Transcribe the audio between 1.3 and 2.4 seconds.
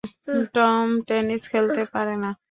খেলতে পারে না।